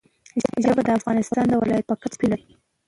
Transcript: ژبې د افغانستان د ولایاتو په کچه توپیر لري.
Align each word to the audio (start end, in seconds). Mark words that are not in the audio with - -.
ژبې 0.63 0.81
د 0.85 0.89
افغانستان 0.99 1.45
د 1.47 1.53
ولایاتو 1.61 1.89
په 1.89 1.95
کچه 2.01 2.09
توپیر 2.11 2.29
لري. 2.31 2.45